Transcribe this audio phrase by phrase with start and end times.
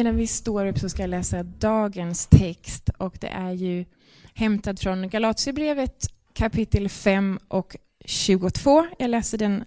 [0.00, 3.84] Medan vi står upp så ska jag läsa dagens text och det är ju
[4.34, 8.86] hämtad från Galatierbrevet kapitel 5 och 22.
[8.98, 9.64] Jag läser den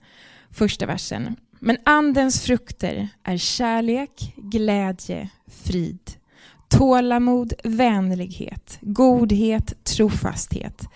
[0.51, 1.35] första versen.
[1.59, 6.11] Men andens frukter är kärlek, glädje, frid,
[6.67, 10.87] tålamod, vänlighet, godhet, trofasthet,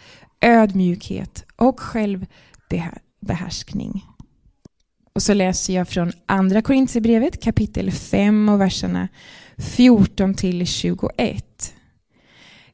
[0.41, 4.05] ödmjukhet och självbehärskning.
[5.17, 9.07] Och så läser jag från Andra Korintierbrevet kapitel 5 och verserna
[9.57, 11.73] 14 till 21.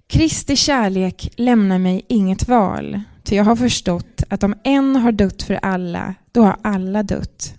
[0.07, 5.43] Kristi kärlek lämnar mig inget val, ty jag har förstått att om en har dött
[5.43, 7.53] för alla, då har alla dött.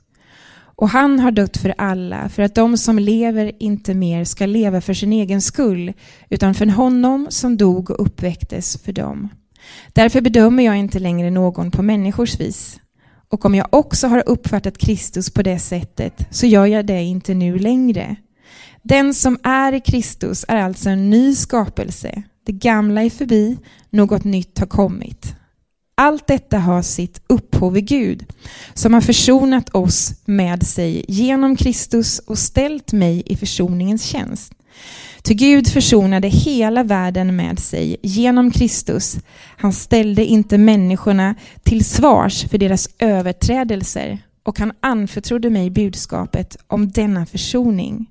[0.57, 4.81] Och han har dött för alla, för att de som lever inte mer ska leva
[4.81, 5.93] för sin egen skull,
[6.29, 9.29] utan för honom som dog och uppväcktes för dem.
[9.93, 12.81] Därför bedömer jag inte längre någon på människors vis.
[13.35, 17.35] Och om jag också har uppfattat Kristus på det sättet, så gör jag det inte
[17.35, 18.17] nu längre.
[18.83, 22.23] Den som är i Kristus är alltså en ny skapelse.
[22.47, 23.59] Det gamla är förbi,
[23.91, 25.35] något nytt har kommit.
[25.95, 28.27] Allt detta har sitt upphov i Gud,
[28.75, 34.54] som har försonat oss med sig genom Kristus och ställt mig i försoningens tjänst.
[35.23, 39.17] Ty Gud försonade hela världen med sig genom Kristus.
[39.57, 46.91] Han ställde inte människorna till svars för deras överträdelser och han anförtrodde mig budskapet om
[46.91, 48.07] denna försoning.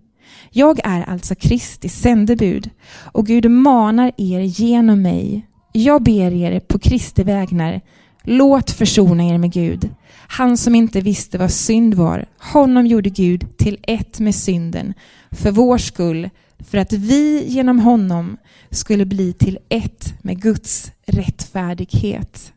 [0.49, 5.47] Jag är alltså Kristi sändebud och Gud manar er genom mig.
[5.71, 7.81] Jag ber er på Kristi vägnar,
[8.23, 9.89] låt försona er med Gud.
[10.27, 14.93] Han som inte visste vad synd var, honom gjorde Gud till ett med synden,
[15.31, 16.29] för vår skull,
[16.67, 18.37] för att vi genom honom
[18.69, 22.53] skulle bli till ett med Guds rättfärdighet.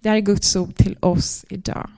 [0.00, 1.90] Det här är Guds ord till oss idag.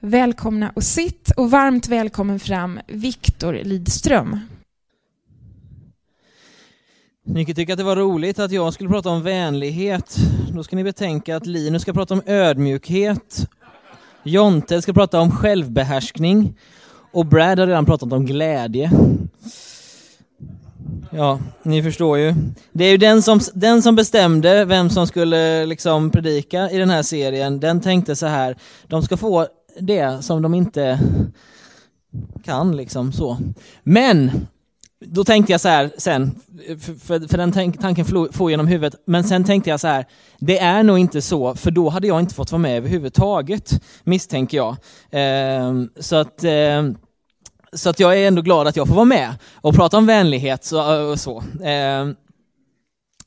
[0.00, 4.38] Välkomna och sitt och varmt välkommen fram Viktor Lidström.
[7.24, 10.16] Ni kan tycka att det var roligt att jag skulle prata om vänlighet.
[10.52, 13.48] Då ska ni betänka att Linus ska prata om ödmjukhet.
[14.22, 16.58] Jonte ska prata om självbehärskning.
[17.12, 18.90] Och Brad har redan pratat om glädje.
[21.16, 22.34] Ja, ni förstår ju.
[22.72, 26.90] Det är ju den som, den som bestämde vem som skulle liksom predika i den
[26.90, 28.56] här serien, den tänkte så här,
[28.86, 29.46] de ska få
[29.80, 30.98] det som de inte
[32.44, 33.38] kan liksom så.
[33.82, 34.30] Men
[35.06, 36.40] då tänkte jag så här sen,
[36.80, 40.04] för, för den tanken får genom huvudet, men sen tänkte jag så här,
[40.38, 44.56] det är nog inte så, för då hade jag inte fått vara med överhuvudtaget, misstänker
[44.56, 44.76] jag.
[45.10, 46.82] Eh, så att eh,
[47.76, 50.64] så att jag är ändå glad att jag får vara med och prata om vänlighet
[50.64, 51.38] så, och så.
[51.62, 52.06] Eh,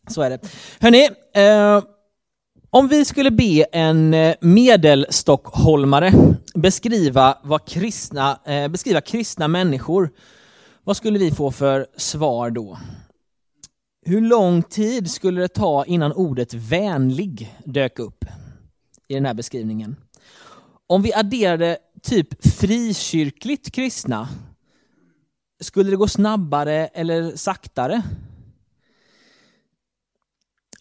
[0.07, 0.39] så är det.
[0.79, 1.83] Hörni, eh,
[2.69, 6.13] om vi skulle be en eh, medelstockholmare
[6.55, 10.09] beskriva, vad kristna, eh, beskriva kristna människor,
[10.83, 12.77] vad skulle vi få för svar då?
[14.05, 18.25] Hur lång tid skulle det ta innan ordet vänlig dök upp
[19.07, 19.95] i den här beskrivningen?
[20.87, 24.29] Om vi adderade typ frikyrkligt kristna,
[25.61, 28.01] skulle det gå snabbare eller saktare?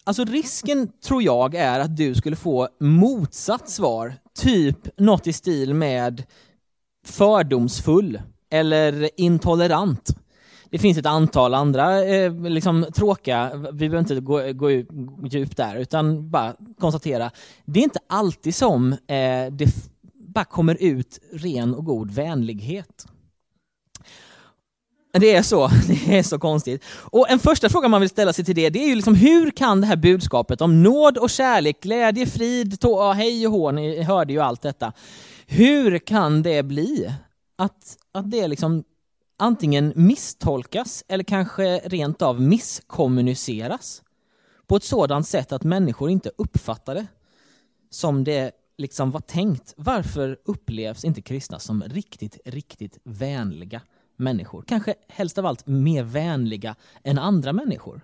[0.03, 5.73] Alltså risken tror jag är att du skulle få motsatt svar, typ något i stil
[5.73, 6.23] med
[7.05, 10.15] fördomsfull eller intolerant.
[10.69, 14.71] Det finns ett antal andra eh, liksom, tråkiga, vi behöver inte gå, gå
[15.29, 17.31] djupt där, utan bara konstatera,
[17.65, 19.67] det är inte alltid som eh, det
[20.39, 23.05] bara kommer ut ren och god vänlighet.
[25.11, 26.83] Det är så, det är så konstigt.
[27.11, 29.51] Och en första fråga man vill ställa sig till det, det är ju liksom hur
[29.51, 34.03] kan det här budskapet om nåd och kärlek, glädje, frid, tå, hej och hå, ni
[34.03, 34.93] hörde ju allt detta.
[35.47, 37.13] Hur kan det bli
[37.57, 38.83] att, att det liksom
[39.37, 44.01] antingen misstolkas eller kanske rent av misskommuniceras
[44.67, 47.07] på ett sådant sätt att människor inte uppfattar det
[47.89, 49.73] som det liksom var tänkt.
[49.77, 53.81] Varför upplevs inte kristna som riktigt, riktigt vänliga
[54.17, 54.63] människor?
[54.67, 58.01] Kanske helst av allt mer vänliga än andra människor.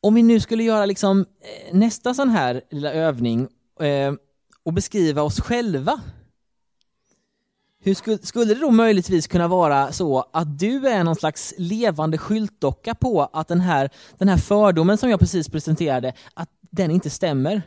[0.00, 3.48] Om vi nu skulle göra liksom eh, nästa sån här lilla övning
[3.80, 4.14] eh,
[4.62, 6.00] och beskriva oss själva.
[7.82, 12.18] Hur skulle, skulle det då möjligtvis kunna vara så att du är någon slags levande
[12.18, 17.10] skyltdocka på att den här, den här fördomen som jag precis presenterade, att den inte
[17.10, 17.62] stämmer.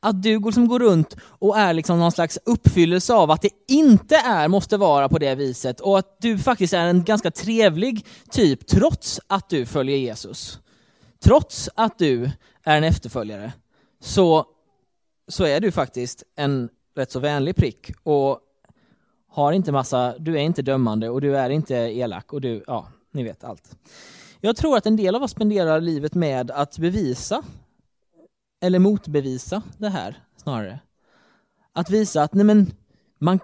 [0.00, 4.16] Att du som går runt och är liksom någon slags uppfyllelse av att det inte
[4.16, 8.66] är, måste vara på det viset och att du faktiskt är en ganska trevlig typ
[8.66, 10.58] trots att du följer Jesus.
[11.22, 12.30] Trots att du
[12.64, 13.52] är en efterföljare
[14.00, 14.44] så,
[15.28, 18.40] så är du faktiskt en rätt så vänlig prick och
[19.28, 22.88] har inte massa, du är inte dömande och du är inte elak och du, ja,
[23.12, 23.76] ni vet allt.
[24.40, 27.42] Jag tror att en del av oss spenderar livet med att bevisa
[28.60, 30.80] eller motbevisa det här snarare.
[31.72, 32.72] Att visa att nej men,
[33.18, 33.40] man,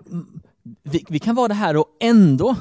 [0.82, 2.56] vi, vi kan vara det här och ändå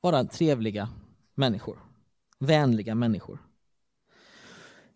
[0.00, 0.88] vara trevliga
[1.34, 1.78] människor.
[2.38, 3.38] Vänliga människor.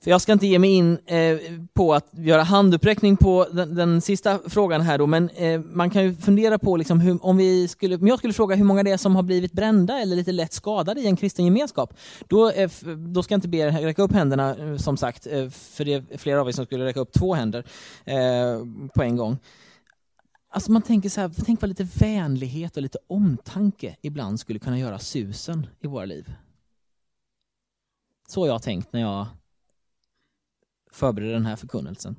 [0.00, 1.38] För jag ska inte ge mig in eh,
[1.72, 6.04] på att göra handuppräckning på den, den sista frågan här då, men eh, man kan
[6.04, 8.90] ju fundera på liksom hur, om, vi skulle, om jag skulle fråga hur många det
[8.90, 11.94] är som har blivit brända eller lite lätt skadade i en kristen gemenskap,
[12.28, 15.48] då, eh, då ska jag inte be er räcka upp händerna eh, som sagt, eh,
[15.50, 17.64] för det är flera av er som skulle räcka upp två händer
[18.04, 18.64] eh,
[18.94, 19.38] på en gång.
[20.50, 24.78] Alltså man tänker så här, tänk vad lite vänlighet och lite omtanke ibland skulle kunna
[24.78, 26.32] göra susen i våra liv.
[28.28, 29.26] Så har jag tänkt när jag
[30.98, 32.16] förbereda den här förkunnelsen.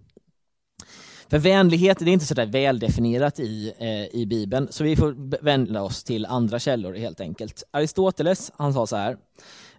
[1.30, 5.44] För vänlighet det är inte så där väldefinierat i, eh, i Bibeln, så vi får
[5.44, 7.64] vända oss till andra källor helt enkelt.
[7.72, 9.18] Aristoteles han sa så här,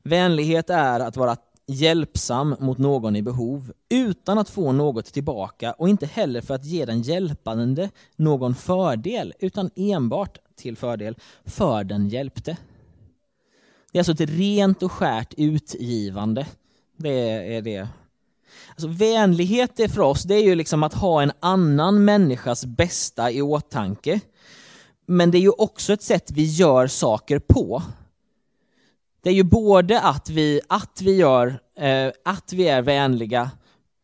[0.02, 1.36] vänlighet är att vara
[1.66, 6.64] hjälpsam mot någon i behov utan att få något tillbaka och inte heller för att
[6.64, 12.56] ge den hjälpande någon fördel utan enbart till fördel för den hjälpte.
[13.92, 16.46] Det är alltså ett rent och skärt utgivande.
[16.96, 17.88] Det är det
[18.70, 23.30] Alltså, vänlighet är för oss, det är ju liksom att ha en annan människas bästa
[23.30, 24.20] i åtanke.
[25.06, 27.82] Men det är ju också ett sätt vi gör saker på.
[29.22, 33.50] Det är ju både att vi, att vi, gör, eh, att vi är vänliga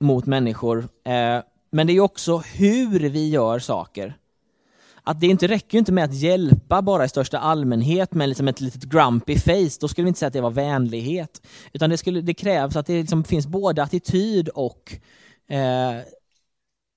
[0.01, 4.17] mot människor, eh, men det är ju också hur vi gör saker
[5.07, 8.61] att det inte räcker inte med att hjälpa bara i största allmänhet med liksom ett
[8.61, 11.47] litet grumpy face, då skulle vi inte säga att det var vänlighet.
[11.73, 14.93] Utan det, skulle, det krävs att det liksom finns både attityd och
[15.49, 16.01] eh,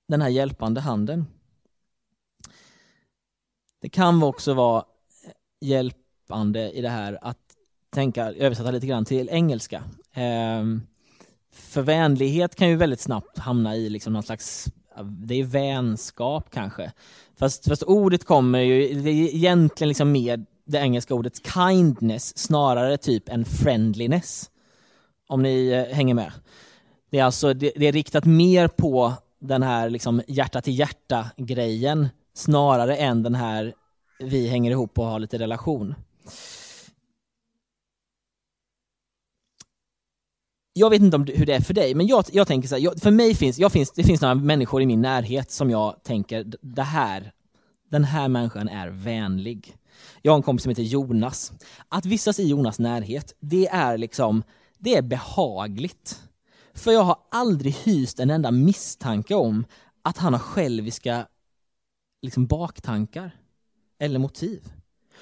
[0.08, 1.26] den här hjälpande handen.
[3.80, 4.84] Det kan också vara
[5.60, 7.38] hjälpande i det här att
[7.90, 9.82] tänka, översätta lite grann till engelska.
[10.12, 10.64] Eh,
[11.52, 14.68] för vänlighet kan ju väldigt snabbt hamna i liksom någon slags
[15.04, 16.92] det är vänskap kanske.
[17.40, 22.96] Fast, fast ordet kommer ju, det är egentligen liksom mer det engelska ordet kindness snarare
[22.96, 24.50] typ än friendliness.
[25.28, 26.32] Om ni eh, hänger med.
[27.10, 31.30] Det är alltså det, det, är riktat mer på den här liksom hjärta till hjärta
[31.36, 33.74] grejen snarare än den här
[34.18, 35.94] vi hänger ihop och har lite relation.
[40.72, 42.82] Jag vet inte om, hur det är för dig, men jag, jag tänker så här,
[42.82, 46.02] jag, för mig finns, jag finns, det finns några människor i min närhet som jag
[46.02, 47.32] tänker, det här,
[47.90, 49.76] den här människan är vänlig.
[50.22, 51.52] Jag har en kompis som heter Jonas.
[51.88, 54.42] Att vistas i Jonas närhet, det är liksom,
[54.78, 56.20] det är behagligt.
[56.74, 59.64] För jag har aldrig hyst en enda misstanke om
[60.02, 61.26] att han har själviska
[62.22, 63.36] liksom baktankar
[63.98, 64.72] eller motiv.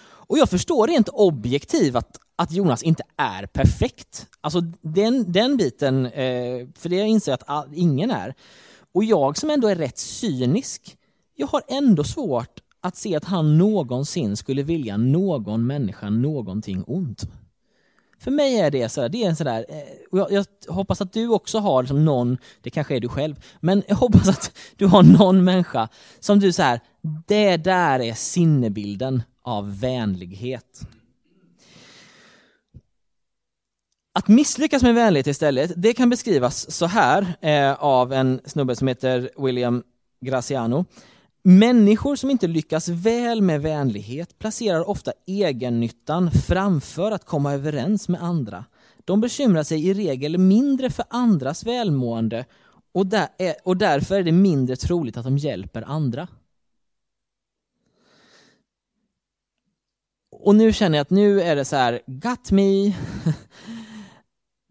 [0.00, 4.26] Och jag förstår rent objektivt att, att Jonas inte är perfekt.
[4.40, 8.34] Alltså den, den biten, eh, för det jag inser att all, ingen är.
[8.94, 10.96] Och jag som ändå är rätt cynisk,
[11.34, 17.24] jag har ändå svårt att se att han någonsin skulle vilja någon människa någonting ont.
[18.20, 19.76] För mig är det sådär, det är en sådär, eh,
[20.10, 23.44] och jag, jag, hoppas att du också har liksom någon, det kanske är du själv,
[23.60, 25.88] men jag hoppas att du har någon människa
[26.20, 26.80] som du så här,
[27.26, 30.88] det där är sinnebilden av vänlighet.
[34.18, 38.88] Att misslyckas med vänlighet istället, det kan beskrivas så här eh, av en snubbe som
[38.88, 39.82] heter William
[40.20, 40.84] Graciano.
[41.42, 48.22] Människor som inte lyckas väl med vänlighet placerar ofta egennyttan framför att komma överens med
[48.22, 48.64] andra.
[49.04, 52.44] De bekymrar sig i regel mindre för andras välmående
[52.92, 56.28] och, där är, och därför är det mindre troligt att de hjälper andra.
[60.32, 62.94] Och nu känner jag att nu är det så här, got me.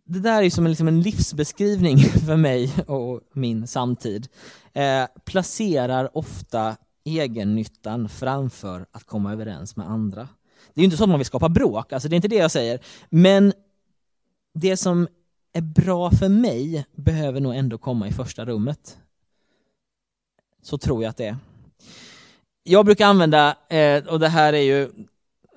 [0.09, 4.27] Det där är som en, liksom en livsbeskrivning för mig och min samtid.
[4.73, 10.27] Eh, placerar ofta egennyttan framför att komma överens med andra.
[10.73, 12.51] Det är inte så att man vill skapa bråk, alltså det är inte det jag
[12.51, 12.79] säger.
[13.09, 13.53] Men
[14.53, 15.07] det som
[15.53, 18.97] är bra för mig behöver nog ändå komma i första rummet.
[20.61, 21.37] Så tror jag att det är.
[22.63, 24.89] Jag brukar använda, eh, och det här är ju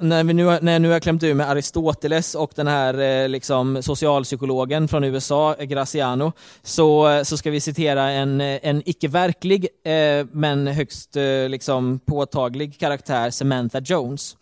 [0.00, 3.28] när, vi nu, när jag nu har klämt ur med Aristoteles och den här eh,
[3.28, 9.68] liksom, socialpsykologen från USA, Graciano, så, eh, så ska vi citera en, eh, en icke-verklig
[9.84, 14.36] eh, men högst eh, liksom, påtaglig karaktär, Samantha Jones.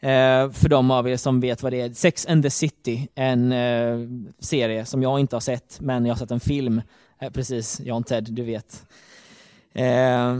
[0.00, 3.52] Eh, för de av er som vet vad det är, Sex and the City, en
[3.52, 3.98] eh,
[4.38, 6.82] serie som jag inte har sett, men jag har sett en film.
[7.20, 8.84] Eh, precis, John Ted, du vet.
[9.74, 10.38] Eh,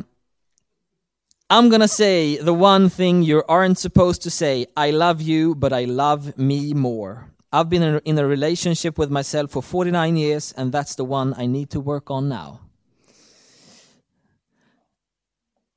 [1.50, 4.67] I'm gonna say the one thing you aren't supposed to say.
[4.76, 7.33] I love you, but I love me more.
[7.50, 11.47] I've been in a relationship with myself for 49 years and that's the one I
[11.47, 12.68] need to work on now.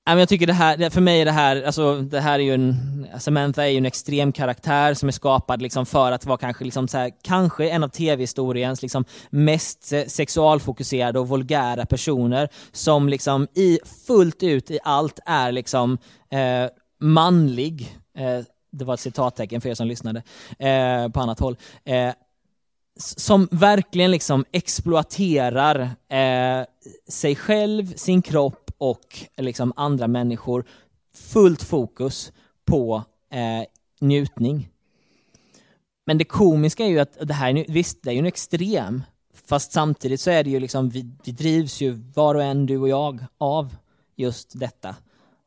[0.05, 2.75] Jag tycker det här, för mig är det här, alltså det här är ju en,
[3.13, 6.65] alltså, Samantha är ju en extrem karaktär som är skapad liksom för att vara kanske,
[6.65, 13.47] liksom så här, kanske en av tv-historiens liksom mest sexualfokuserade och vulgära personer som liksom
[13.53, 15.97] i, fullt ut i allt är liksom
[16.29, 17.97] eh, manlig.
[18.17, 20.23] Eh, det var ett citattecken för er som lyssnade
[20.59, 21.57] eh, på annat håll.
[21.85, 22.13] Eh,
[22.99, 25.79] som verkligen liksom exploaterar
[26.09, 26.65] eh,
[27.09, 30.65] sig själv, sin kropp och liksom andra människor
[31.13, 32.31] fullt fokus
[32.65, 33.65] på eh,
[33.99, 34.69] njutning.
[36.05, 39.71] Men det komiska är ju att det här, visst det är ju en extrem, fast
[39.71, 42.89] samtidigt så är det ju liksom, vi, vi drivs ju var och en, du och
[42.89, 43.75] jag, av
[44.15, 44.95] just detta.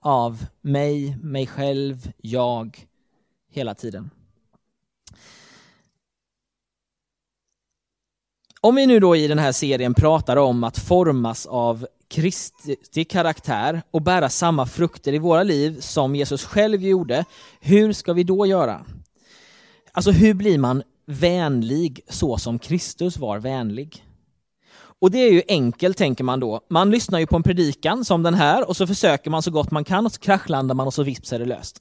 [0.01, 2.87] Av mig, mig själv, jag,
[3.51, 4.11] hela tiden.
[8.65, 13.83] Om vi nu då i den här serien pratar om att formas av Kristi karaktär
[13.91, 17.25] och bära samma frukter i våra liv som Jesus själv gjorde,
[17.61, 18.85] hur ska vi då göra?
[19.93, 24.05] Alltså hur blir man vänlig så som Kristus var vänlig?
[25.01, 26.61] Och det är ju enkelt tänker man då.
[26.71, 29.71] Man lyssnar ju på en predikan som den här och så försöker man så gott
[29.71, 31.81] man kan och så kraschlandar man och så vips är det löst.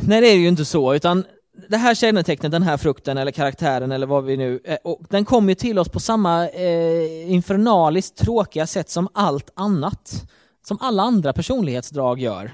[0.00, 1.24] Nej det är ju inte så, utan
[1.68, 5.24] det här kännetecknet, den här frukten eller karaktären eller vad vi nu, eh, och den
[5.24, 10.30] kommer ju till oss på samma eh, infernaliskt tråkiga sätt som allt annat.
[10.66, 12.52] Som alla andra personlighetsdrag gör.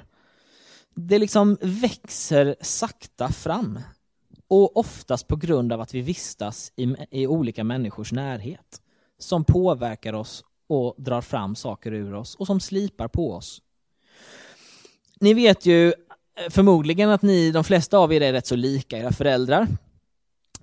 [0.94, 3.78] Det liksom växer sakta fram.
[4.48, 8.82] Och oftast på grund av att vi vistas i, i olika människors närhet.
[9.18, 13.62] Som påverkar oss och drar fram saker ur oss och som slipar på oss.
[15.20, 15.92] Ni vet ju
[16.38, 19.66] Eh, förmodligen att ni, de flesta av er är rätt så lika era föräldrar.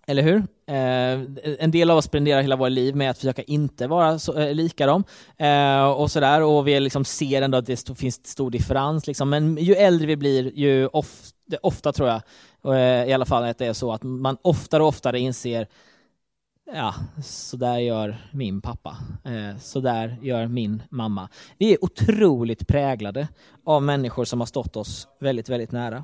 [0.07, 0.38] Eller hur?
[0.67, 1.19] Eh,
[1.59, 4.53] en del av oss spenderar hela våra liv med att försöka inte vara så, eh,
[4.53, 5.03] lika dem.
[5.38, 6.41] Eh, och sådär.
[6.41, 9.07] Och vi liksom ser ändå att det finns stor differens.
[9.07, 9.29] Liksom.
[9.29, 11.23] Men ju äldre vi blir, ju of,
[11.61, 12.21] ofta tror jag,
[12.75, 15.67] eh, i alla fall att det är så, att man oftare och oftare inser
[16.73, 18.97] ja, så där gör min pappa.
[19.25, 21.29] Eh, så där gör min mamma.
[21.57, 23.27] Vi är otroligt präglade
[23.65, 26.03] av människor som har stått oss väldigt, väldigt nära.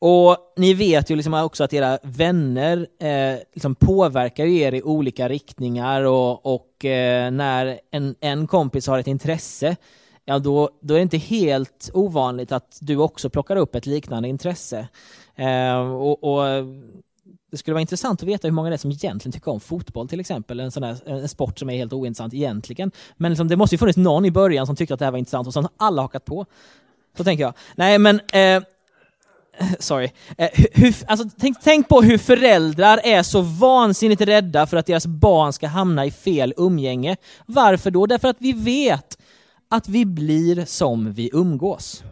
[0.00, 5.28] Och ni vet ju liksom också att era vänner eh, liksom påverkar er i olika
[5.28, 9.76] riktningar och, och eh, när en, en kompis har ett intresse,
[10.24, 14.28] ja då, då är det inte helt ovanligt att du också plockar upp ett liknande
[14.28, 14.88] intresse.
[15.34, 16.44] Eh, och, och
[17.50, 20.08] det skulle vara intressant att veta hur många det är som egentligen tycker om fotboll
[20.08, 22.90] till exempel, en sån här en sport som är helt ointressant egentligen.
[23.16, 25.18] Men liksom, det måste ju funnits någon i början som tyckte att det här var
[25.18, 26.46] intressant och sen har alla hakat på.
[27.16, 27.54] Så tänker jag.
[27.76, 28.62] Nej men, eh,
[29.78, 30.10] sorry.
[30.38, 35.06] Eh, hur, alltså, tänk, tänk på hur föräldrar är så vansinnigt rädda för att deras
[35.06, 37.16] barn ska hamna i fel umgänge.
[37.46, 38.06] Varför då?
[38.06, 39.18] Därför att vi vet
[39.68, 42.02] att vi blir som vi umgås.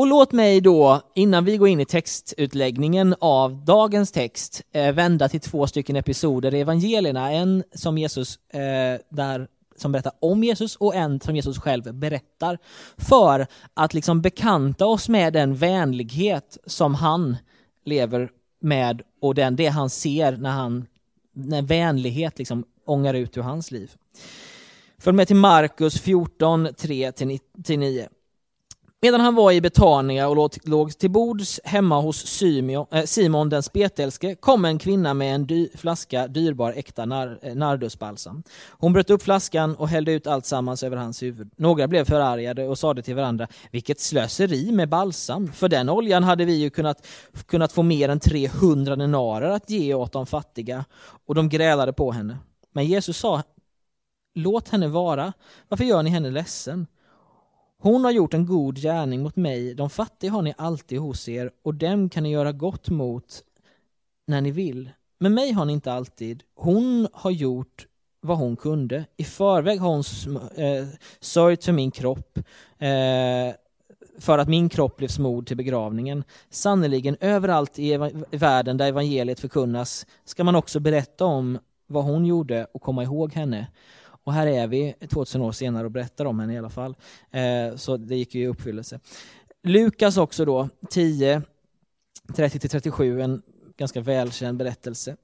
[0.00, 5.28] Och låt mig då, innan vi går in i textutläggningen av dagens text, eh, vända
[5.28, 7.32] till två stycken episoder i evangelierna.
[7.32, 12.58] En som Jesus, eh, där som berättar om Jesus och en som Jesus själv berättar.
[12.96, 17.36] För att liksom bekanta oss med den vänlighet som han
[17.84, 18.30] lever
[18.60, 20.86] med och den, det han ser när, han,
[21.32, 23.90] när vänlighet liksom ångar ut ur hans liv.
[24.98, 28.08] Följ med till Markus 14, 3-9.
[29.02, 34.34] Medan han var i Betania och låg till bords hemma hos eh, Simon den spetälske
[34.34, 38.42] kom en kvinna med en dy flaska dyrbar äkta nar eh, nardusbalsam.
[38.70, 41.50] Hon bröt upp flaskan och hällde ut allt sammans över hans huvud.
[41.56, 45.52] Några blev förargade och sade till varandra, vilket slöseri med balsam.
[45.52, 47.06] För den oljan hade vi ju kunnat,
[47.46, 50.84] kunnat få mer än 300 denarer att ge åt de fattiga.
[51.26, 52.38] Och de grälade på henne.
[52.72, 53.42] Men Jesus sa,
[54.34, 55.32] låt henne vara.
[55.68, 56.86] Varför gör ni henne ledsen?
[57.82, 61.50] Hon har gjort en god gärning mot mig, de fattiga har ni alltid hos er
[61.62, 63.42] och dem kan ni göra gott mot
[64.26, 64.90] när ni vill.
[65.18, 66.42] Men mig har ni inte alltid.
[66.54, 67.86] Hon har gjort
[68.20, 69.04] vad hon kunde.
[69.16, 70.04] I förväg har hon
[70.56, 70.86] eh,
[71.20, 72.38] sörjt för min kropp
[72.78, 73.54] eh,
[74.18, 76.24] för att min kropp blev smord till begravningen.
[76.50, 77.96] Sannerligen, överallt i
[78.30, 83.32] världen där evangeliet förkunnas ska man också berätta om vad hon gjorde och komma ihåg
[83.32, 83.66] henne.
[84.24, 86.96] Och här är vi 2000 år senare och berättar om henne i alla fall.
[87.30, 89.00] Eh, så det gick ju i uppfyllelse.
[89.62, 91.42] Lukas också då, 10,
[92.28, 93.42] 30-37, en
[93.76, 95.16] ganska välkänd berättelse.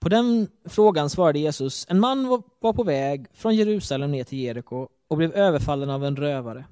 [0.00, 2.28] På den frågan svarade Jesus, en man
[2.60, 6.64] var på väg från Jerusalem ner till Jeriko och blev överfallen av en rövare.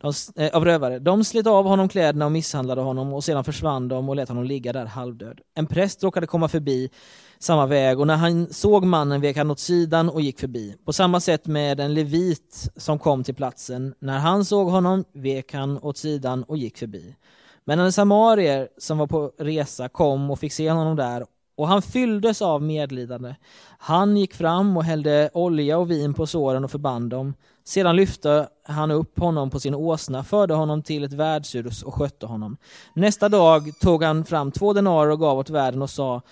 [0.00, 0.98] De, eh, av rövare.
[0.98, 4.44] De slet av honom kläderna och misshandlade honom och sedan försvann de och lät honom
[4.44, 5.40] ligga där halvdöd.
[5.54, 6.90] En präst råkade komma förbi
[7.38, 10.76] samma väg och när han såg mannen vek han åt sidan och gick förbi.
[10.84, 13.94] På samma sätt med en levit som kom till platsen.
[13.98, 17.16] När han såg honom vek han åt sidan och gick förbi.
[17.64, 21.24] Men en samarier som var på resa kom och fick se honom där
[21.60, 23.34] och han fylldes av medlidande.
[23.78, 27.34] Han gick fram och hällde olja och vin på såren och förband dem.
[27.64, 32.26] Sedan lyfte han upp honom på sin åsna, förde honom till ett värdshus och skötte
[32.26, 32.56] honom.
[32.94, 36.22] Nästa dag tog han fram två denarer och gav åt värden och sa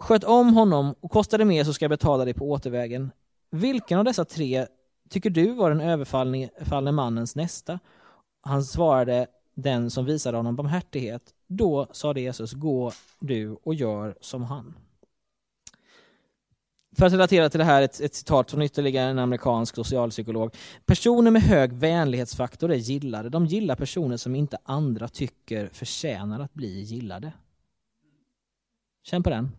[0.00, 3.10] Sköt om honom och kostar det mer så ska jag betala dig på återvägen.
[3.50, 4.66] Vilken av dessa tre
[5.10, 7.78] tycker du var den överfallne mannens nästa?
[8.42, 11.22] Han svarade den som visade honom barmhärtighet.
[11.48, 14.74] Då sade Jesus, gå du och gör som han.
[16.96, 20.54] För att relatera till det här, ett, ett citat från ytterligare en amerikansk socialpsykolog.
[20.86, 23.28] Personer med hög vänlighetsfaktor är gillade.
[23.28, 27.32] De gillar personer som inte andra tycker förtjänar att bli gillade.
[29.02, 29.50] Känn på den.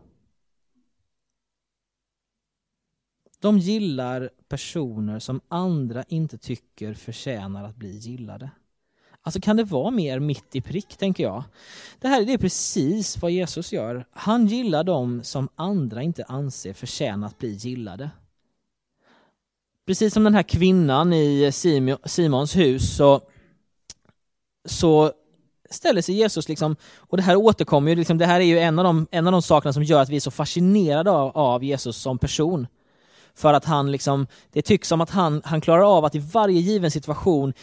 [3.40, 8.50] De gillar personer som andra inte tycker förtjänar att bli gillade.
[9.22, 11.44] Alltså kan det vara mer mitt i prick, tänker jag.
[12.00, 14.06] Det här det är precis vad Jesus gör.
[14.12, 18.10] Han gillar dem som andra inte anser förtjänar att bli gillade.
[19.88, 21.52] Precis som den här kvinnan i
[22.06, 23.22] Simons hus så,
[24.66, 25.12] så
[25.70, 28.80] ställer sig Jesus, liksom, och det här återkommer ju, liksom, det här är ju en
[28.80, 31.64] av, de, en av de sakerna som gör att vi är så fascinerade av, av
[31.64, 32.68] Jesus som person.
[33.34, 36.60] För att han liksom, det tycks som att han, han klarar av att i varje
[36.60, 37.54] given situation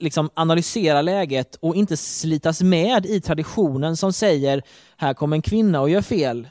[0.00, 4.62] liksom analysera läget och inte slitas med i traditionen som säger
[4.96, 6.48] här kommer en kvinna och gör fel,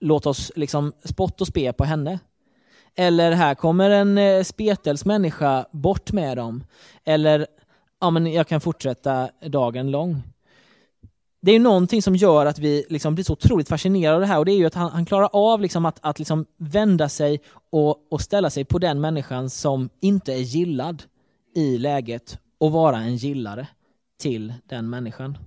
[0.00, 2.18] låt oss liksom spott och spe på henne.
[2.96, 4.44] Eller här kommer en eh,
[5.04, 6.64] människa, bort med dem.
[7.04, 7.46] Eller,
[8.00, 10.22] ja men jag kan fortsätta dagen lång.
[11.42, 14.38] Det är någonting som gör att vi liksom blir så otroligt fascinerade av det här
[14.38, 17.40] och det är ju att han, han klarar av liksom att, att liksom vända sig
[17.70, 21.02] och, och ställa sig på den människan som inte är gillad
[21.54, 23.66] i läget och vara en gillare
[24.20, 25.38] till den människan.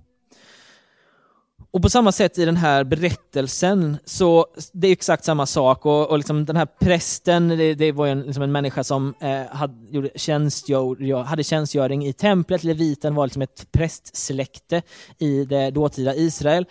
[1.70, 5.86] Och på samma sätt i den här berättelsen, så det är exakt samma sak.
[5.86, 9.56] Och, och liksom den här prästen, det, det var en, liksom en människa som eh,
[9.56, 12.64] hade, tjänstgör, hade tjänstgöring i templet.
[12.64, 14.82] Leviten var liksom ett prästsläkte
[15.18, 16.66] i det dåtida Israel.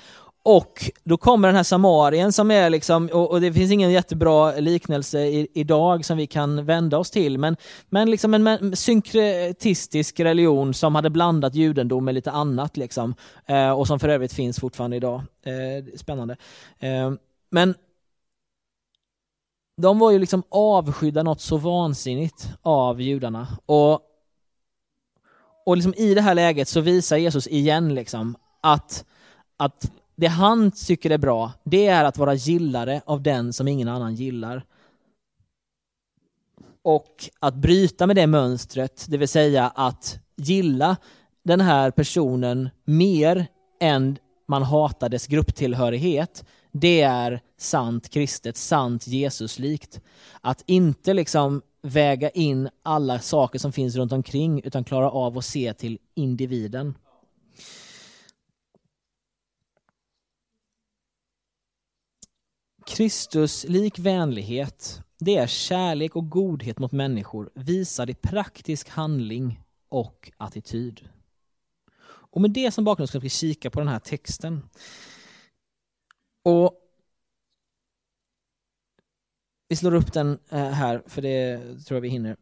[0.50, 4.52] Och då kommer den här samarien som är liksom, och, och det finns ingen jättebra
[4.52, 7.58] liknelse i, idag som vi kan vända oss till, men,
[7.90, 13.88] men liksom en synkretistisk religion som hade blandat judendom med lite annat liksom, eh, och
[13.88, 15.22] som för övrigt finns fortfarande idag.
[15.44, 16.38] Eh, spännande.
[16.80, 17.12] Eh,
[17.50, 17.76] men
[19.82, 23.48] de var ju liksom avskydda något så vansinnigt av judarna.
[23.66, 24.02] Och,
[25.66, 29.06] och liksom i det här läget så visar Jesus igen liksom att,
[29.58, 33.88] att det han tycker är bra, det är att vara gillare av den som ingen
[33.88, 34.66] annan gillar.
[36.82, 40.98] Och att bryta med det mönstret, det vill säga att gilla
[41.44, 43.48] den här personen mer
[43.80, 50.02] än man hatar dess grupptillhörighet, det är sant kristet, sant Jesuslikt.
[50.42, 55.46] Att inte liksom väga in alla saker som finns runt omkring utan klara av att
[55.46, 56.96] se till individen.
[62.88, 70.32] Kristus lik vänlighet, det är kärlek och godhet mot människor visad i praktisk handling och
[70.38, 71.10] attityd.
[72.04, 74.70] Och med det som bakgrund ska vi kika på den här texten.
[76.44, 76.84] Och
[79.70, 82.38] Vi slår upp den eh, här, för det tror jag vi hinner.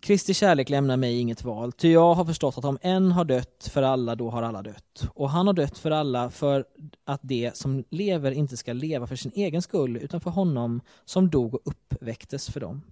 [0.00, 3.70] Kristi kärlek lämnar mig inget val, ty jag har förstått att om en har dött
[3.72, 5.08] för alla, då har alla dött.
[5.14, 6.64] Och han har dött för alla för
[7.04, 11.30] att det som lever inte ska leva för sin egen skull, utan för honom som
[11.30, 12.82] dog och uppväcktes för dem.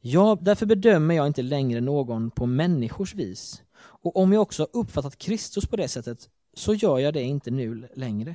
[0.00, 3.62] Ja, därför bedömer jag inte längre någon på människors vis.
[3.78, 7.88] Och om jag också uppfattat Kristus på det sättet, så gör jag det inte nu
[7.94, 8.34] längre.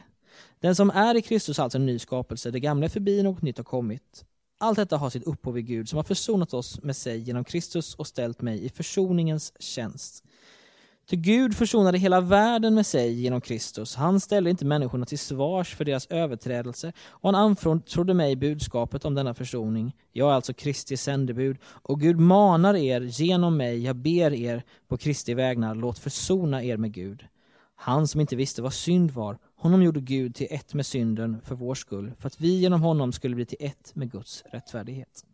[0.59, 3.41] Den som är i Kristus är alltså en ny skapelse, det gamla är förbi, något
[3.41, 4.25] nytt har kommit.
[4.63, 7.95] Allt detta har sitt upphov i Gud som har försonat oss med sig genom Kristus
[7.95, 10.23] och ställt mig i försoningens tjänst.
[11.09, 13.95] Till Gud försonade hela världen med sig genom Kristus.
[13.95, 19.15] Han ställde inte människorna till svars för deras överträdelser och han anförtrodde mig budskapet om
[19.15, 19.95] denna försoning.
[20.11, 24.97] Jag är alltså Kristi sändebud och Gud manar er genom mig, jag ber er på
[24.97, 27.25] Kristi vägnar, låt försona er med Gud.
[27.75, 31.55] Han som inte visste vad synd var honom gjorde Gud till ett med synden för
[31.55, 35.25] vår skull, för att vi genom honom skulle bli till ett med Guds rättfärdighet.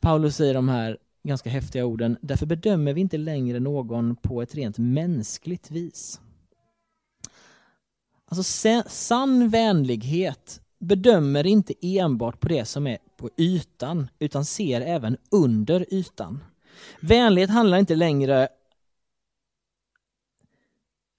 [0.00, 4.54] Paulus säger de här ganska häftiga orden, därför bedömer vi inte längre någon på ett
[4.54, 6.20] rent mänskligt vis.
[8.24, 15.16] Alltså sann vänlighet bedömer inte enbart på det som är på ytan, utan ser även
[15.30, 16.44] under ytan.
[17.00, 18.48] Vänlighet handlar inte längre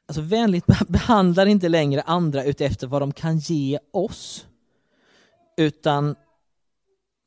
[0.09, 4.45] Alltså vänligt behandlar inte längre andra utefter vad de kan ge oss.
[5.57, 6.15] Utan,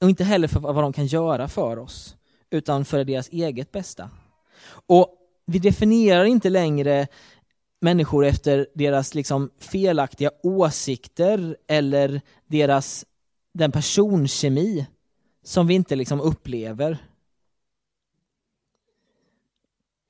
[0.00, 2.16] och inte heller för vad de kan göra för oss,
[2.50, 4.10] utan för deras eget bästa.
[4.86, 5.08] Och
[5.46, 7.06] vi definierar inte längre
[7.80, 13.06] människor efter deras liksom felaktiga åsikter eller deras,
[13.54, 14.86] den personkemi
[15.44, 16.98] som vi inte liksom upplever.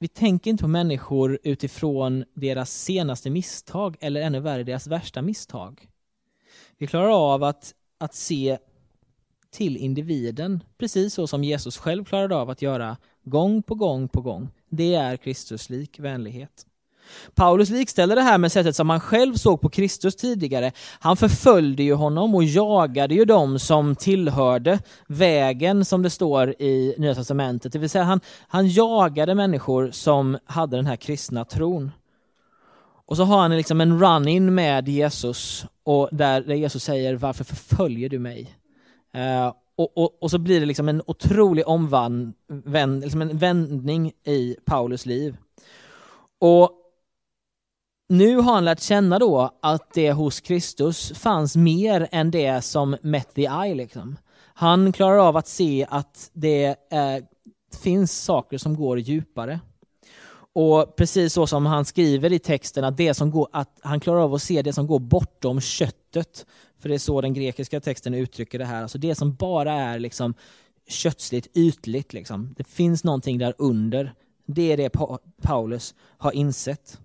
[0.02, 5.88] Vi tänker inte på människor utifrån deras senaste misstag eller ännu värre deras värsta misstag.
[6.78, 8.58] Vi klarar av att, att se
[9.50, 14.20] till individen, precis så som Jesus själv klarade av att göra gång på gång på
[14.20, 14.48] gång.
[14.68, 16.66] Det är Kristuslik vänlighet.
[17.34, 20.72] Paulus likställer det här med sättet som han själv såg på Kristus tidigare.
[21.00, 26.94] Han förföljde ju honom och jagade ju dem som tillhörde vägen som det står i
[26.98, 27.72] Nya Testamentet.
[27.72, 31.90] Det vill säga han, han jagade människor som hade den här kristna tron.
[33.06, 38.08] Och så har han liksom en run-in med Jesus och där, Jesus säger varför förföljer
[38.08, 38.56] du mig?
[39.16, 42.34] Uh, och, och, och, så blir det liksom en otrolig omvänd,
[43.02, 45.36] liksom en vändning i Paulus liv.
[46.40, 46.70] Och
[48.12, 52.96] nu har han lärt känna då att det hos Kristus fanns mer än det som
[53.02, 53.74] met the eye.
[53.74, 54.16] Liksom.
[54.54, 57.24] Han klarar av att se att det eh,
[57.82, 59.60] finns saker som går djupare.
[60.52, 64.20] Och precis så som han skriver i texten, att, det som går, att han klarar
[64.20, 66.46] av att se det som går bortom köttet.
[66.78, 68.82] För det är så den grekiska texten uttrycker det här.
[68.82, 70.34] Alltså det som bara är liksom
[70.88, 72.12] kötsligt, ytligt.
[72.12, 72.54] Liksom.
[72.56, 74.14] Det finns någonting där under.
[74.46, 74.90] Det är det
[75.42, 76.98] Paulus har insett.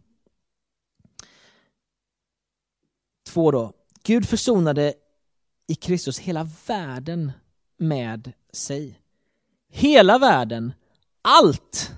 [3.37, 3.73] Två då.
[4.03, 4.93] Gud försonade
[5.67, 7.31] i Kristus hela världen
[7.77, 8.99] med sig.
[9.71, 10.73] Hela världen.
[11.21, 11.91] Allt!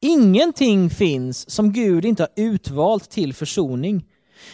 [0.00, 4.08] Ingenting finns som Gud inte har utvalt till försoning.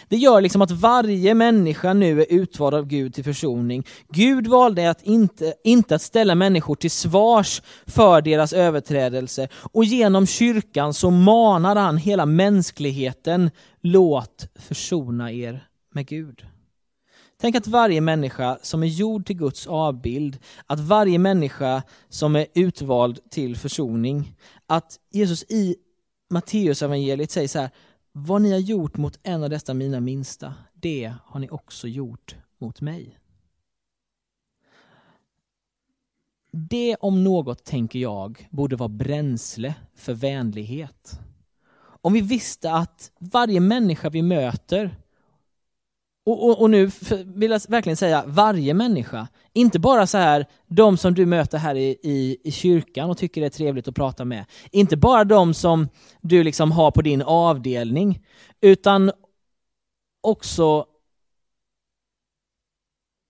[0.08, 3.86] Det gör liksom att varje människa nu är utvald av Gud till försoning.
[4.08, 10.26] Gud valde att inte, inte att ställa människor till svars för deras överträdelse och genom
[10.26, 13.50] kyrkan så manar han hela mänskligheten,
[13.82, 16.44] låt försona er med Gud.
[17.40, 22.46] Tänk att varje människa som är gjord till Guds avbild, att varje människa som är
[22.54, 24.34] utvald till försoning,
[24.66, 25.76] att Jesus i
[26.30, 27.70] Matteus evangeliet säger så här,
[28.26, 32.36] vad ni har gjort mot en av dessa mina minsta, det har ni också gjort
[32.58, 33.18] mot mig.
[36.52, 41.20] Det om något, tänker jag, borde vara bränsle för vänlighet.
[41.78, 44.96] Om vi visste att varje människa vi möter
[46.28, 46.90] och, och, och, nu
[47.24, 49.28] vill jag verkligen säga varje människa.
[49.52, 53.40] Inte bara så här de som du möter här i, i, i kyrkan och tycker
[53.40, 54.44] det är trevligt att prata med.
[54.70, 55.88] Inte bara de som
[56.20, 58.24] du liksom har på din avdelning.
[58.60, 59.12] Utan
[60.20, 60.86] också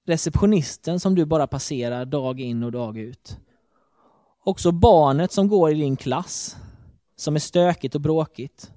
[0.06, 3.38] receptionisten som du bara passerar dag in och dag ut.
[4.44, 6.56] Också barnet som går i din klass,
[7.16, 8.72] som är stökigt och bråkigt.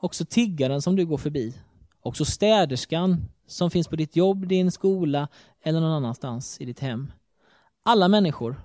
[0.00, 1.54] Också tiggaren som du går förbi.
[2.00, 5.28] Också städerskan som finns på ditt jobb, din skola
[5.62, 7.12] eller någon annanstans i ditt hem.
[7.82, 8.60] Alla människor.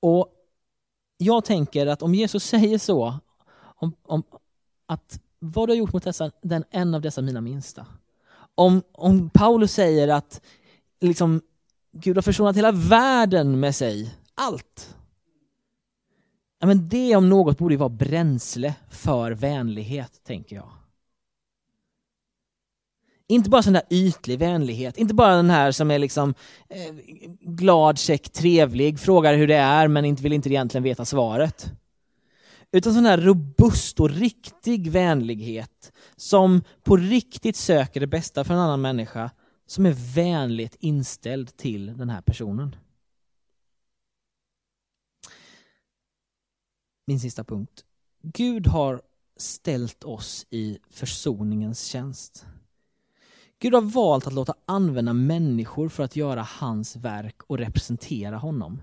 [0.00, 0.28] Och
[1.16, 3.18] jag tänker att om Jesus säger så,
[3.56, 4.22] om, om
[4.86, 7.86] att vad du har gjort mot dessa, den, en av dessa mina minsta.
[8.54, 10.40] Om, om Paulus säger att
[11.00, 11.40] liksom,
[11.92, 14.96] Gud har försonat hela världen med sig, allt.
[16.58, 20.70] Ja, men det om något borde vara bränsle för vänlighet, tänker jag.
[23.34, 26.34] Inte bara sån där ytlig vänlighet, inte bara den här som är liksom
[26.68, 26.94] eh,
[27.40, 31.72] glad, check, trevlig, frågar hur det är men inte vill inte egentligen veta svaret.
[32.72, 38.60] Utan sån här robust och riktig vänlighet som på riktigt söker det bästa för en
[38.60, 39.30] annan människa
[39.66, 42.76] som är vänligt inställd till den här personen.
[47.06, 47.84] Min sista punkt.
[48.22, 49.02] Gud har
[49.36, 52.46] ställt oss i försoningens tjänst.
[53.64, 58.82] Gud har valt att låta använda människor för att göra hans verk och representera honom.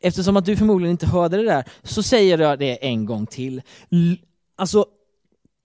[0.00, 3.62] Eftersom att du förmodligen inte hörde det där så säger jag det en gång till.
[4.56, 4.86] Alltså,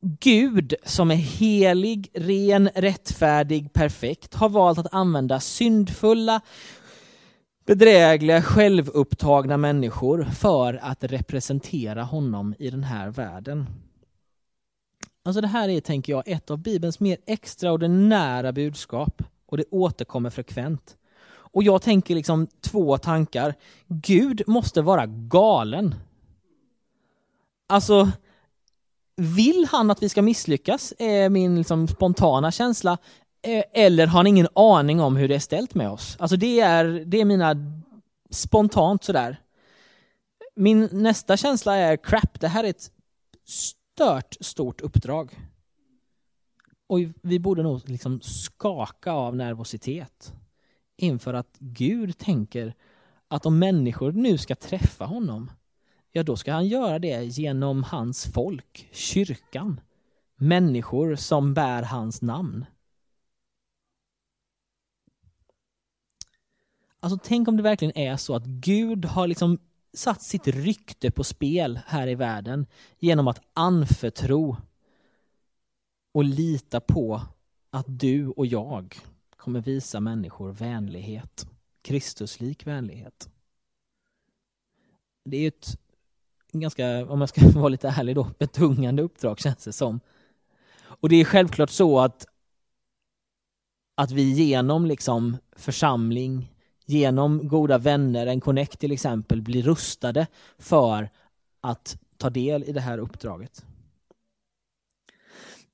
[0.02, 6.42] Gud som är helig, ren, rättfärdig, perfekt har valt att använda syndfulla,
[7.66, 13.66] bedrägliga, självupptagna människor för att representera honom i den här världen.
[15.30, 20.30] Alltså det här är, tänker jag, ett av Bibelns mer extraordinära budskap och det återkommer
[20.30, 20.98] frekvent.
[21.32, 23.56] Och jag tänker liksom två tankar.
[23.88, 25.96] Gud måste vara galen.
[27.68, 28.12] Alltså,
[29.16, 30.94] vill han att vi ska misslyckas?
[31.00, 32.98] Är min liksom spontana känsla.
[33.42, 36.18] Eh, eller har han ingen aning om hur det är ställt med oss?
[36.20, 37.56] Alltså det är, det är mina
[38.30, 39.40] spontant sådär.
[40.56, 42.92] Min nästa känsla är crap, det här är ett
[44.00, 45.40] stört stort uppdrag.
[46.88, 50.34] Och vi borde nog liksom skaka av nervositet
[50.96, 52.76] inför att Gud tänker
[53.28, 55.52] att om människor nu ska träffa honom,
[56.12, 59.82] ja då ska han göra det genom hans folk, kyrkan.
[60.36, 62.66] Människor som bär hans namn.
[67.00, 69.60] Alltså tänk om det verkligen är så att Gud har liksom
[69.94, 72.66] satt sitt rykte på spel här i världen
[73.00, 74.58] genom att anförtro
[76.14, 77.22] och lita på
[77.70, 79.00] att du och jag
[79.38, 81.48] kommer visa människor vänlighet.
[81.82, 83.30] Kristuslik vänlighet.
[85.26, 85.80] Det är ett
[86.52, 90.00] ganska, om jag ska vara lite ärlig då, betungande uppdrag känns det som.
[90.80, 92.26] Och det är självklart så att,
[93.96, 96.54] att vi genom liksom församling,
[96.90, 101.10] genom goda vänner, en connect till exempel, blir rustade för
[101.62, 103.66] att ta del i det här uppdraget.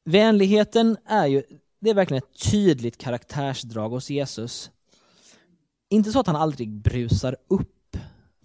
[0.04, 1.43] Vänligheten är ju,
[1.80, 4.71] det är verkligen ett tydligt karaktärsdrag hos Jesus.
[5.89, 7.71] Inte så att han aldrig brusar upp.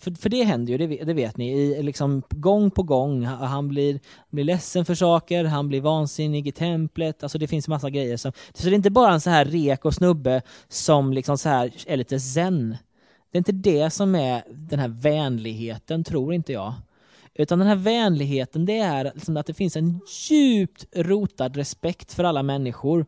[0.00, 3.24] För, för det händer ju, det, det vet ni, i, liksom, gång på gång.
[3.24, 7.22] Han blir, blir ledsen för saker, han blir vansinnig i templet.
[7.22, 8.16] Alltså det finns massa grejer.
[8.16, 11.48] Som, så det är inte bara en så här rek och snubbe som liksom så
[11.48, 12.76] här är lite zen.
[13.30, 16.74] Det är inte det som är den här vänligheten, tror inte jag.
[17.34, 22.24] Utan den här vänligheten, det är liksom att det finns en djupt rotad respekt för
[22.24, 23.06] alla människor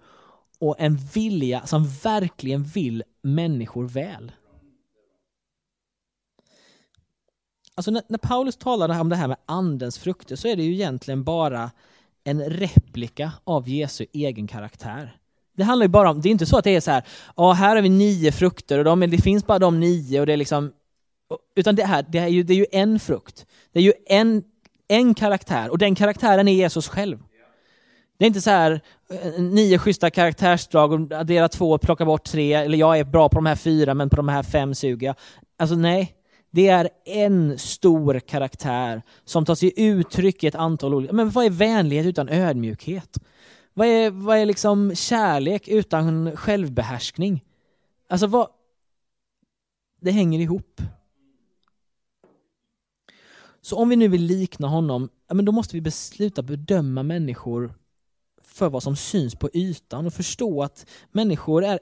[0.58, 4.32] och en vilja som verkligen vill människor väl.
[7.74, 10.72] Alltså när, när Paulus talar om det här med andens frukter så är det ju
[10.72, 11.70] egentligen bara
[12.24, 15.16] en replika av Jesu egen karaktär.
[15.56, 17.02] Det handlar ju bara om, det är inte så att det är så här,
[17.36, 20.32] ja här har vi nio frukter och de, det finns bara de nio och det
[20.32, 20.72] är liksom,
[21.56, 23.46] utan det här, det är ju, det är ju en frukt.
[23.72, 24.42] Det är ju en,
[24.88, 27.18] en karaktär och den karaktären är Jesus själv.
[28.18, 28.80] Det är inte så här
[29.10, 33.28] eh, nio schyssta karaktärsdrag och addera två och plocka bort tre, eller jag är bra
[33.28, 35.16] på de här fyra men på de här fem suger jag.
[35.56, 36.14] Alltså nej,
[36.54, 41.12] det är en stor karaktär som tar sig uttryck i ett antal olika...
[41.12, 43.18] Men vad är vänlighet utan ödmjukhet?
[43.74, 47.44] Vad är, vad är liksom kärlek utan självbehärskning?
[48.08, 48.48] Alltså vad...
[50.00, 50.80] Det hänger ihop.
[53.60, 57.74] Så om vi nu vill likna honom, men då måste vi besluta bedöma människor
[58.42, 61.78] för vad som syns på ytan och förstå att människor är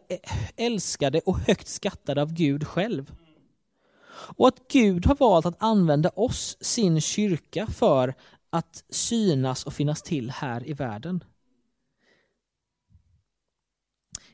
[0.56, 3.12] älskade och högt skattade av Gud själv.
[4.36, 8.14] Och att Gud har valt att använda oss, sin kyrka, för
[8.50, 11.24] att synas och finnas till här i världen.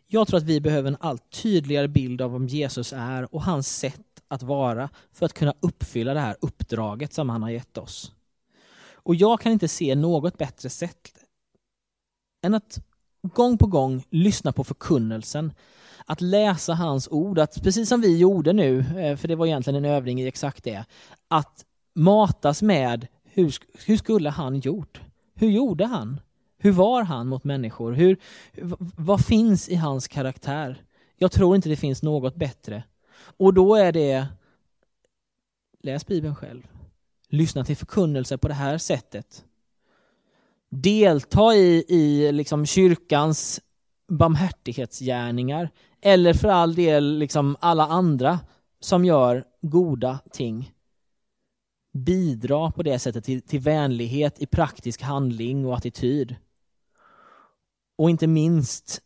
[0.07, 3.77] Jag tror att vi behöver en allt tydligare bild av vem Jesus är och hans
[3.77, 8.13] sätt att vara för att kunna uppfylla det här uppdraget som han har gett oss.
[8.93, 11.15] Och jag kan inte se något bättre sätt
[12.43, 12.79] än att
[13.23, 15.53] gång på gång lyssna på förkunnelsen,
[16.07, 19.85] att läsa hans ord, att precis som vi gjorde nu, eh, för det var egentligen
[19.85, 20.85] en övning i exakt det,
[21.29, 21.65] att
[21.95, 23.55] matas med hur,
[23.87, 25.01] hur skulle han gjort?
[25.35, 26.21] Hur gjorde han?
[26.59, 27.93] Hur var han mot människor?
[27.93, 28.17] Hur,
[28.97, 30.83] vad finns i hans karaktär?
[31.17, 32.83] Jag tror inte det finns något bättre.
[33.37, 34.27] Och då är det,
[35.83, 36.67] läs Bibeln själv.
[37.29, 39.45] Lyssna till förkunnelse på det här sättet.
[40.69, 43.61] Delta i, i liksom kyrkans
[44.09, 45.71] barmhärtighetsgärningar.
[46.01, 48.41] Eller för all del liksom alla andra
[48.81, 50.73] som gör goda ting.
[51.93, 56.37] Bidra på det sättet till, till vänlighet i praktisk handling och attityd.
[57.99, 59.03] Och inte minst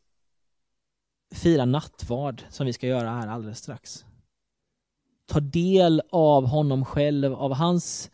[1.34, 4.04] fira nattvard som vi ska göra här alldeles strax.
[5.26, 8.10] Ta del av honom själv, av hans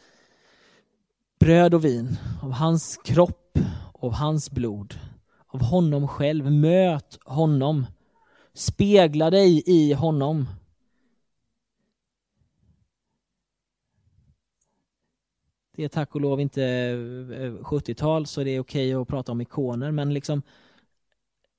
[1.41, 3.59] bröd och vin, av hans kropp,
[3.93, 4.99] av hans blod,
[5.47, 6.53] av honom själv.
[6.53, 7.87] Möt honom.
[8.57, 10.47] Spegla dig i honom.
[15.77, 19.41] Det är tack och lov inte eh, 70-tal så det är okej att prata om
[19.41, 20.43] ikoner men liksom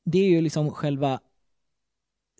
[0.04, 1.20] det är ju liksom själva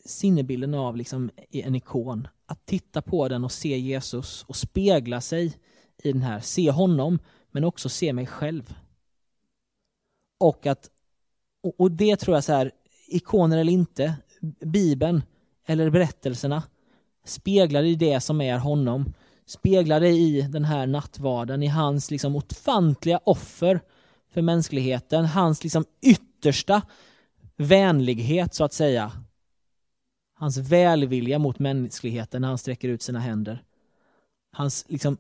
[0.06, 2.28] sinnebilden av liksom en ikon.
[2.46, 5.58] Att titta på den och se Jesus och spegla sig
[6.04, 7.20] i den här, se honom
[7.52, 8.76] men också se mig själv.
[10.38, 10.90] Och att,
[11.78, 12.72] och det tror jag så här,
[13.08, 14.16] ikoner eller inte,
[14.66, 15.24] Bibeln
[15.66, 16.64] eller berättelserna
[17.24, 19.14] speglar i det som är honom,
[19.46, 23.82] speglar det i den här nattvarden, i hans liksom ofantliga offer
[24.30, 26.82] för mänskligheten, hans liksom yttersta
[27.58, 29.12] vänlighet så att säga.
[30.34, 33.64] Hans välvilja mot mänskligheten när han sträcker ut sina händer.
[34.52, 35.18] Hans liksom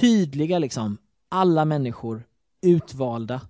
[0.00, 2.22] tydliga liksom, alla människor
[2.60, 3.40] utvalda.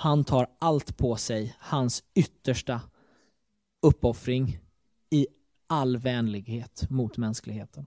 [0.00, 2.80] Han tar allt på sig, hans yttersta
[3.82, 4.58] uppoffring
[5.10, 5.26] i
[5.66, 7.86] all vänlighet mot mänskligheten.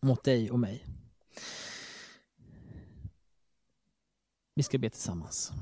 [0.00, 0.86] Mot dig och mig.
[4.54, 5.52] Vi ska be tillsammans.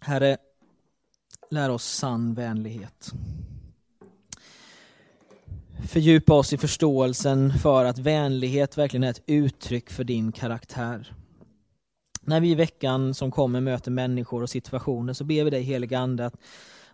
[0.00, 0.36] Herre,
[1.50, 3.12] lär oss sann vänlighet.
[5.88, 11.12] Fördjupa oss i förståelsen för att vänlighet verkligen är ett uttryck för din karaktär.
[12.20, 15.98] När vi i veckan som kommer möter människor och situationer så ber vi dig helige
[15.98, 16.34] Ande att,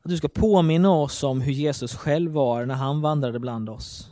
[0.03, 4.11] att du ska påminna oss om hur Jesus själv var när han vandrade bland oss.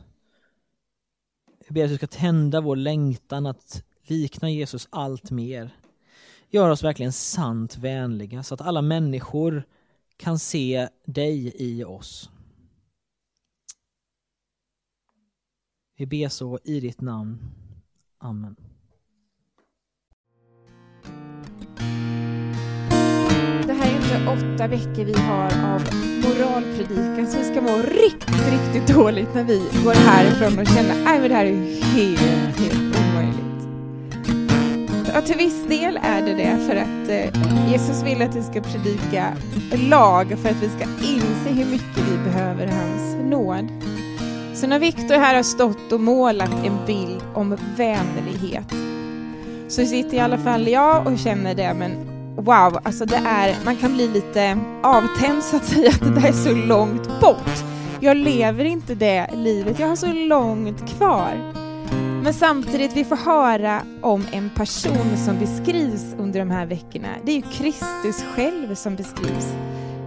[1.66, 5.70] Jag ber att du ska tända vår längtan att likna Jesus allt mer.
[6.50, 9.64] Gör oss verkligen sant vänliga så att alla människor
[10.16, 12.31] kan se dig i oss.
[16.02, 17.38] Vi ber så i ditt namn.
[18.18, 18.56] Amen.
[23.66, 25.80] Det här är inte åtta veckor vi har av
[26.22, 31.28] moralpredikan så vi ska må riktigt, riktigt dåligt när vi går härifrån och känner att
[31.28, 33.68] det här är helt, helt omöjligt.
[35.14, 38.60] Ja, till viss del är det det för att eh, Jesus vill att vi ska
[38.60, 39.36] predika
[39.88, 43.82] lag för att vi ska inse hur mycket vi behöver hans nåd.
[44.62, 48.72] Så när Viktor här har stått och målat en bild om vänlighet
[49.68, 51.92] så sitter i alla fall jag och känner det, men
[52.37, 56.29] wow, alltså det är, man kan bli lite avtänd så att säga, att det där
[56.29, 57.64] är så långt bort.
[58.01, 61.53] Jag lever inte det livet, jag har så långt kvar.
[62.22, 67.09] Men samtidigt, vi får höra om en person som beskrivs under de här veckorna.
[67.25, 69.55] Det är ju Kristus själv som beskrivs.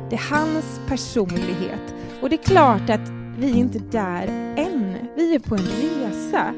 [0.09, 1.93] Det är hans personlighet.
[2.21, 4.97] Och det är klart att vi är inte där än.
[5.15, 6.53] Vi är på en resa.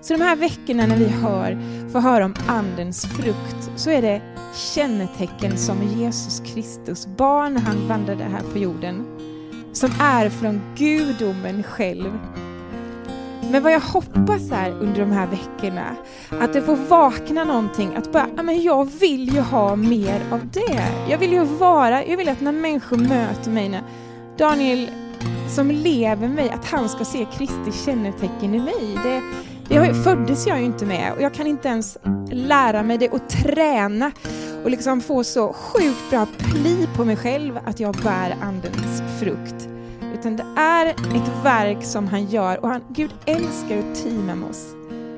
[0.00, 1.58] Så de här veckorna när vi hör,
[1.92, 4.22] får höra om Andens frukt så är det
[4.54, 9.06] kännetecken som Jesus Kristus barn när han vandrade här på jorden.
[9.72, 12.18] Som är från gudomen själv.
[13.50, 15.96] Men vad jag hoppas är under de här veckorna,
[16.40, 20.88] att det får vakna någonting, att bara, men jag vill ju ha mer av det.
[21.10, 23.82] Jag vill ju vara, jag vill att när människor möter mig, när
[24.36, 24.90] Daniel
[25.48, 28.98] som lever mig, att han ska se Kristi kännetecken i mig.
[29.02, 29.22] Det,
[29.68, 31.98] det föddes jag ju inte med och jag kan inte ens
[32.30, 34.12] lära mig det och träna
[34.64, 39.68] och liksom få så sjukt bra pli på mig själv att jag bär andens frukt.
[40.18, 44.48] Utan det är ett verk som han gör och han, Gud älskar att teama med
[44.50, 44.74] oss.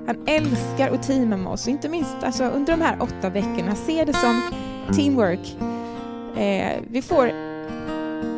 [0.07, 3.75] Han älskar att teama med oss, inte minst alltså, under de här åtta veckorna.
[3.75, 4.43] Se det som
[4.97, 5.57] teamwork.
[6.37, 7.50] Eh, vi får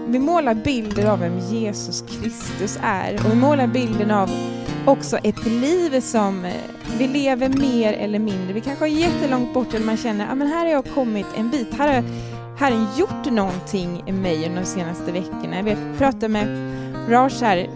[0.06, 4.30] vi målar bilder av vem Jesus Kristus är och vi målar bilden av
[4.86, 6.52] också ett liv som eh,
[6.98, 8.52] vi lever mer eller mindre.
[8.52, 11.50] Vi kanske är jättelångt bort eller man känner att ah, här har jag kommit en
[11.50, 11.74] bit.
[11.74, 12.04] Här har
[12.58, 15.56] Herren gjort någonting i mig under de senaste veckorna.
[15.56, 16.46] Jag pratade med
[17.08, 17.68] Raj här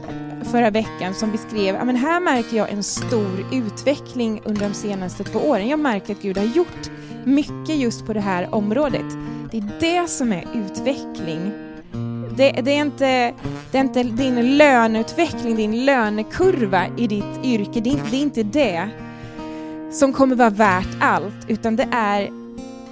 [0.44, 5.24] förra veckan som beskrev ah, att här märker jag en stor utveckling under de senaste
[5.24, 5.68] två åren.
[5.68, 6.90] Jag märker att Gud har gjort
[7.24, 9.06] mycket just på det här området.
[9.50, 11.65] Det är det som är utveckling.
[12.36, 13.34] Det, det, är inte,
[13.70, 18.42] det är inte din löneutveckling, din lönekurva i ditt yrke, det är, det är inte
[18.42, 18.88] det
[19.92, 22.30] som kommer vara värt allt, utan det är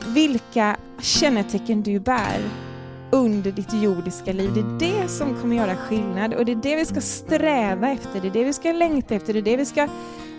[0.06, 2.40] vilka kännetecken du bär
[3.10, 4.50] under ditt jordiska liv.
[4.54, 8.20] Det är det som kommer göra skillnad och det är det vi ska sträva efter,
[8.20, 9.88] det är det vi ska längta efter, det är det vi ska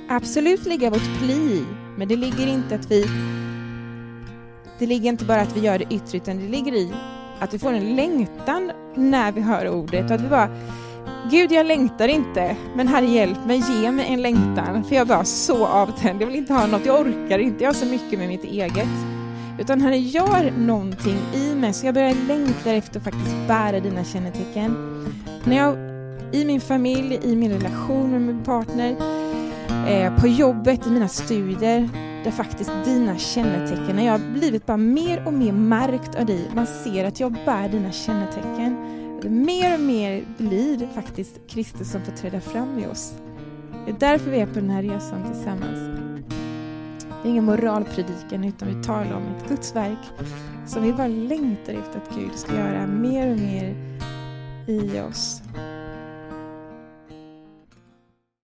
[0.10, 1.66] absolut lägga vårt pli i.
[1.97, 3.06] Men det ligger inte att vi
[4.80, 6.93] det ligger inte bara att vi gör det yttre utan det ligger i
[7.40, 10.50] att vi får en längtan när vi hör ordet och att vi bara
[11.32, 15.06] Gud, jag längtar inte, men Herre hjälp mig, ge mig en längtan, för jag är
[15.06, 16.22] bara så avtänd.
[16.22, 18.88] Jag vill inte ha något, jag orkar inte, jag har så mycket med mitt eget.
[19.60, 24.04] Utan Herre, gör någonting i mig så jag börjar längta efter att faktiskt bära dina
[24.04, 24.76] kännetecken.
[25.44, 25.78] När jag
[26.32, 28.96] i min familj, i min relation med min partner,
[29.88, 31.90] eh, på jobbet, i mina studier,
[32.26, 36.52] där faktiskt dina kännetecken, när jag har blivit bara mer och mer märkt av dig,
[36.56, 38.78] man ser att jag bär dina kännetecken.
[39.46, 43.14] Mer och mer blir faktiskt Kristus som får träda fram i oss.
[43.86, 46.00] Det är därför vi är på den här resan tillsammans.
[47.24, 50.28] Det är ingen moralpredikan utan vi talar om ett Guds verk
[50.68, 53.76] som vi bara längtar efter att Gud ska göra mer och mer
[54.68, 55.42] i oss.